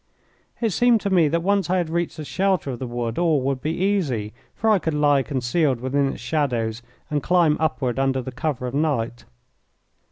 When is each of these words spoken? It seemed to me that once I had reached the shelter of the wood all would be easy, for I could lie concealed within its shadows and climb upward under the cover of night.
It 0.59 0.71
seemed 0.71 0.99
to 1.01 1.11
me 1.11 1.27
that 1.27 1.43
once 1.43 1.69
I 1.69 1.77
had 1.77 1.91
reached 1.91 2.17
the 2.17 2.25
shelter 2.25 2.71
of 2.71 2.79
the 2.79 2.87
wood 2.87 3.19
all 3.19 3.39
would 3.43 3.61
be 3.61 3.69
easy, 3.77 4.33
for 4.55 4.71
I 4.71 4.79
could 4.79 4.95
lie 4.95 5.21
concealed 5.21 5.79
within 5.79 6.11
its 6.13 6.21
shadows 6.21 6.81
and 7.11 7.21
climb 7.21 7.55
upward 7.59 7.99
under 7.99 8.23
the 8.23 8.31
cover 8.31 8.65
of 8.65 8.73
night. 8.73 9.25